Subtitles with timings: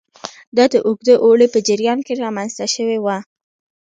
[0.57, 3.17] دا د اوږده اوړي په جریان کې رامنځته شوي وو